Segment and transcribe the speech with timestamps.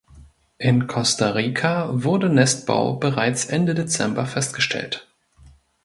[0.57, 5.07] In Costa Rica wurde Nestbau bereits Ende Dezember festgestellt.